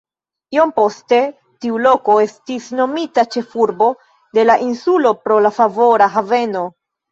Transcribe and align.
Iom 0.55 0.69
poste 0.77 1.19
tiu 1.65 1.77
loko 1.87 2.15
estis 2.23 2.71
nomita 2.79 3.27
ĉefurbo 3.37 3.91
de 4.39 4.49
la 4.51 4.57
insulo 4.71 5.15
pro 5.23 5.41
la 5.49 5.55
favora 5.61 6.11
haveno. 6.19 6.67